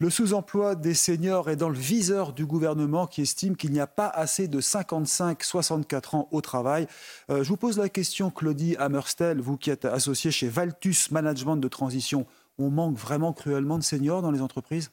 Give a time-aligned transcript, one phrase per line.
[0.00, 3.88] Le sous-emploi des seniors est dans le viseur du gouvernement qui estime qu'il n'y a
[3.88, 6.86] pas assez de 55-64 ans au travail.
[7.30, 11.56] Euh, je vous pose la question, Claudie Hammerstel, vous qui êtes associée chez Valtus Management
[11.56, 12.26] de Transition.
[12.60, 14.92] On manque vraiment cruellement de seniors dans les entreprises?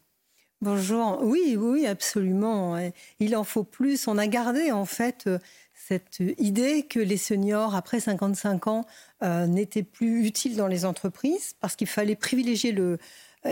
[0.62, 1.20] Bonjour.
[1.22, 2.76] Oui, oui, absolument.
[3.20, 4.08] Il en faut plus.
[4.08, 5.30] On a gardé en fait
[5.76, 8.85] cette idée que les seniors après 55 ans
[9.22, 12.98] euh, n'étaient plus utiles dans les entreprises parce qu'il fallait privilégier le,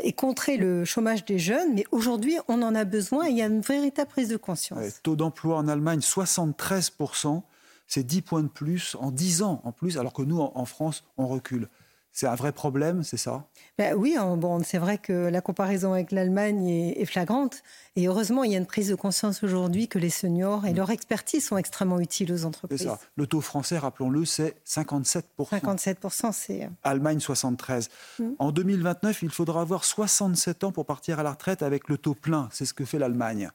[0.01, 1.73] et contrer le chômage des jeunes.
[1.75, 5.01] Mais aujourd'hui, on en a besoin et il y a une véritable prise de conscience.
[5.03, 7.43] taux d'emploi en Allemagne, 73%.
[7.87, 11.03] C'est 10 points de plus en 10 ans en plus, alors que nous, en France,
[11.17, 11.67] on recule.
[12.15, 13.47] C'est un vrai problème, c'est ça?
[13.79, 17.63] Ben Oui, bon, c'est vrai que la comparaison avec l'Allemagne est, flagrante.
[17.95, 20.77] Et heureusement, il y a une prise de conscience aujourd'hui que les seniors et mm.
[20.77, 22.77] leur expertise sont extrêmement utiles aux entreprises.
[22.77, 22.99] C'est ça.
[23.15, 25.23] Le taux français, rappelons-le, c'est 57%.
[25.39, 26.65] 57%, c'est...
[26.65, 27.89] Euh, Allemagne, 73%.
[28.19, 28.29] Mm.
[28.37, 32.13] En 2029, il faudra avoir 67 ans pour partir à la retraite avec le taux
[32.13, 32.47] plein.
[32.51, 33.49] C'est ce que fait l'Allemagne.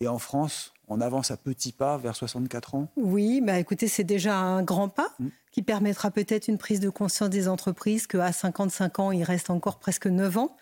[0.00, 2.88] Et en France, on avance à petits pas vers 64 ans?
[2.96, 5.28] Oui, bah écoutez, c'est déjà un grand pas mm.
[5.52, 9.78] Qui permettra peut-être une prise de conscience des entreprises qu'à 55 ans, il reste encore
[9.78, 10.56] presque 9 ans.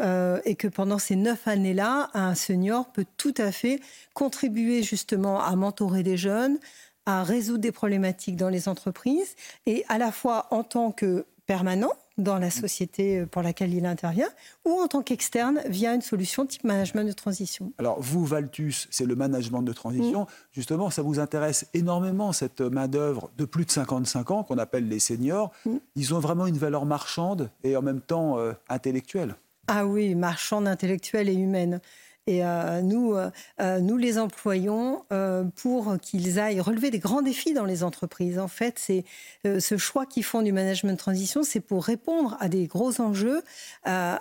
[0.00, 3.80] Euh, et que pendant ces neuf années-là, un senior peut tout à fait
[4.14, 6.58] contribuer justement à mentorer des jeunes,
[7.04, 9.34] à résoudre des problématiques dans les entreprises,
[9.66, 14.28] et à la fois en tant que permanent, dans la société pour laquelle il intervient,
[14.64, 17.72] ou en tant qu'externe via une solution type management de transition.
[17.78, 20.22] Alors vous, Valtus, c'est le management de transition.
[20.22, 20.26] Mm.
[20.52, 24.98] Justement, ça vous intéresse énormément, cette main-d'œuvre de plus de 55 ans qu'on appelle les
[24.98, 25.52] seniors.
[25.64, 25.76] Mm.
[25.96, 29.36] Ils ont vraiment une valeur marchande et en même temps euh, intellectuelle.
[29.68, 31.80] Ah oui, marchande, intellectuelle et humaine.
[32.28, 35.02] Et euh, nous, euh, euh, nous les employons
[35.56, 38.38] pour qu'ils aillent relever des grands défis dans les entreprises.
[38.38, 39.04] En fait, c'est
[39.44, 43.42] ce choix qu'ils font du management de transition, c'est pour répondre à des gros enjeux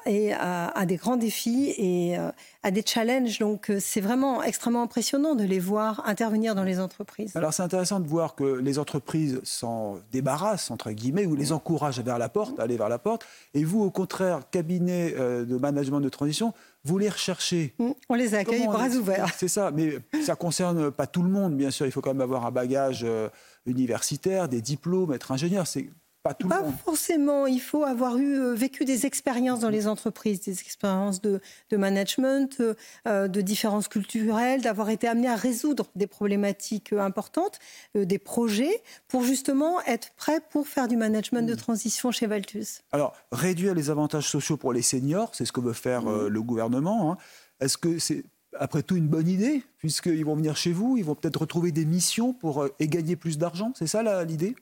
[0.05, 2.15] et à, des grands défis et
[2.63, 3.39] à des challenges.
[3.39, 7.35] Donc, c'est vraiment extrêmement impressionnant de les voir intervenir dans les entreprises.
[7.35, 11.99] Alors, c'est intéressant de voir que les entreprises s'en débarrassent, entre guillemets, ou les encouragent
[11.99, 13.25] vers la porte, à aller vers la porte.
[13.53, 16.53] Et vous, au contraire, cabinet de management de transition,
[16.87, 17.73] vous les recherchez.
[17.77, 19.33] Mm, on les accueille bras ouverts.
[19.37, 21.85] C'est ça, mais ça concerne pas tout le monde, bien sûr.
[21.85, 23.29] Il faut quand même avoir un bagage euh,
[23.65, 25.67] universitaire, des diplômes, être ingénieur.
[25.67, 25.89] C'est
[26.33, 27.47] pas forcément.
[27.47, 31.39] Il faut avoir eu euh, vécu des expériences dans les entreprises, des expériences de,
[31.71, 32.73] management, euh,
[33.07, 37.59] euh, de différences culturelles, d'avoir été amené à résoudre des problématiques importantes,
[37.95, 41.57] des projets, pour justement être prêt pour faire du management de hmm.
[41.57, 42.81] transition chez Valtus.
[42.91, 46.27] Alors, réduire les avantages sociaux pour les seniors, c'est ce que veut faire hmm.
[46.27, 47.11] le gouvernement.
[47.11, 47.17] Hein.
[47.59, 48.23] Est-ce que c'est
[48.59, 51.85] après tout une bonne idée, puisqu'ils vont venir chez vous, ils vont peut-être retrouver des
[51.85, 54.55] missions pour et gagner plus d'argent C'est ça l'idée?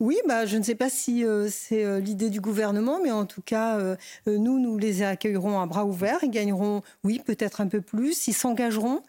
[0.00, 3.26] Oui, bah, je ne sais pas si euh, c'est euh, l'idée du gouvernement, mais en
[3.26, 3.96] tout cas, euh,
[4.26, 6.20] nous, nous les accueillerons à bras ouverts.
[6.22, 8.26] Ils gagneront, oui, peut-être un peu plus.
[8.26, 9.02] Ils s'engageront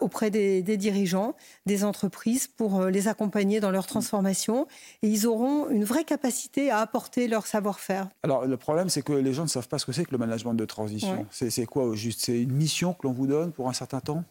[0.00, 4.66] auprès des, dirigeants, des entreprises pour les accompagner dans leur transformation.
[5.02, 8.08] Et ils auront une vraie capacité à apporter leur savoir-faire.
[8.24, 10.18] Alors, le problème, c'est que les gens ne savent pas ce que c'est que le
[10.18, 11.24] management de transition.
[11.30, 12.20] C'est quoi au juste?
[12.20, 14.24] C'est une mission que l'on vous donne pour un certain temps?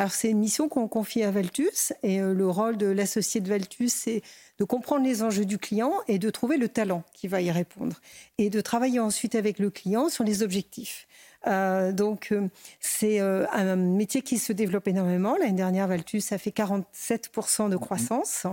[0.00, 3.92] Alors c'est une mission qu'on confie à Valtus et le rôle de l'associé de Valtus,
[3.92, 4.22] c'est
[4.58, 8.00] de comprendre les enjeux du client et de trouver le talent qui va y répondre.
[8.38, 11.06] Et de travailler ensuite avec le client sur les objectifs.
[11.46, 12.48] Euh, donc, euh,
[12.80, 15.36] c'est euh, un métier qui se développe énormément.
[15.36, 18.46] L'année dernière, Valtus a fait 47% de croissance.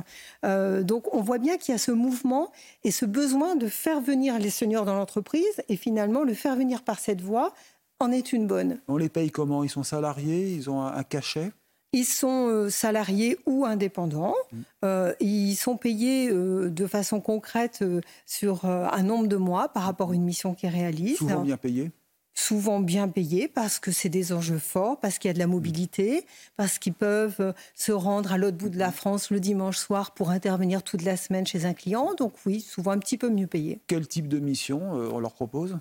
[0.44, 2.52] donc, on voit bien qu'il y a ce mouvement
[2.84, 6.84] et ce besoin de faire venir les seniors dans l'entreprise et finalement le faire venir
[6.84, 7.54] par cette voie
[8.00, 8.80] en est une bonne.
[8.88, 9.64] On les paye comment?
[9.64, 10.54] Ils sont salariés?
[10.54, 11.52] Ils ont un cachet?
[11.94, 14.36] Ils sont euh, salariés ou indépendants.
[14.52, 14.58] Mm.
[14.86, 17.84] Euh, ils sont payés euh, de façon concrète
[18.26, 21.18] sur un nombre de mois par rapport à une mission qu'ils réalisent.
[21.18, 21.92] Souvent bien payés?
[22.36, 25.48] Souvent bien payés parce que c'est des enjeux forts, parce qu'il y a de la
[25.48, 26.24] mobilité,
[26.56, 30.30] parce qu'ils peuvent se rendre à l'autre bout de la France le dimanche soir pour
[30.30, 32.14] intervenir toute la semaine chez un client.
[32.16, 33.80] Donc oui, souvent un petit peu mieux payés.
[33.88, 35.80] Quel type de mission on leur propose?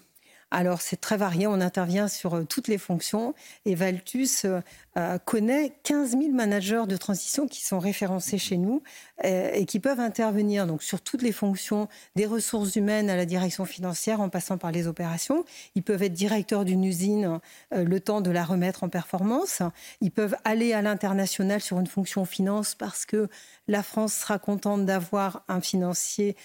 [0.53, 3.35] Alors c'est très varié, on intervient sur euh, toutes les fonctions
[3.65, 4.61] et Valtus euh,
[4.97, 8.83] euh, connaît 15 000 managers de transition qui sont référencés chez nous
[9.25, 13.65] et qui peuvent intervenir donc sur toutes les fonctions des ressources humaines à la direction
[13.65, 15.45] financière en passant par les opérations.
[15.75, 17.41] Ils peuvent être directeurs d'une usine
[17.73, 19.63] le temps de la remettre en performance.
[20.03, 23.29] Ils peuvent aller à l'international sur une fonction finance parce que
[23.69, 26.37] la France sera contente d'avoir un financier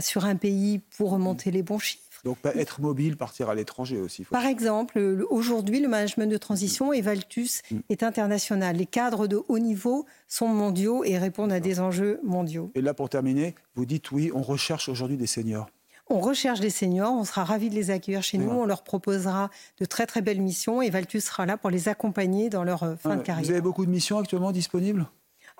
[0.00, 2.09] sur un pays pour remonter les bons chiffres.
[2.24, 4.24] Donc être mobile, partir à l'étranger aussi.
[4.24, 7.78] Par exemple, aujourd'hui, le management de transition et Valtus mm.
[7.88, 8.76] est international.
[8.76, 12.70] Les cadres de haut niveau sont mondiaux et répondent à des enjeux mondiaux.
[12.74, 15.68] Et là, pour terminer, vous dites oui, on recherche aujourd'hui des seniors.
[16.12, 19.48] On recherche des seniors, on sera ravis de les accueillir chez nous, on leur proposera
[19.78, 22.96] de très très belles missions et Valtus sera là pour les accompagner dans leur euh,
[22.96, 23.44] fin de carrière.
[23.44, 25.06] Vous avez beaucoup de missions actuellement disponibles?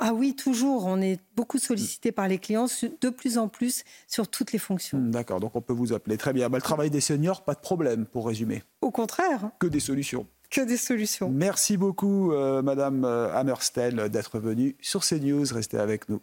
[0.03, 0.87] Ah oui, toujours.
[0.87, 2.67] On est beaucoup sollicité par les clients,
[3.01, 4.99] de plus en plus sur toutes les fonctions.
[4.99, 6.17] Hmm, d'accord, donc on peut vous appeler.
[6.17, 6.49] Très bien.
[6.49, 8.63] Bah, le travail des seniors, pas de problème, pour résumer.
[8.81, 9.51] Au contraire.
[9.61, 10.27] Que des solutions.
[10.51, 11.29] Que des solutions.
[11.31, 15.45] Merci beaucoup, euh, Madame euh, Hammerstel, d'être venue sur CNews.
[15.53, 16.23] Restez avec nous.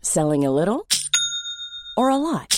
[0.00, 0.80] Selling a little
[1.96, 2.57] or a lot?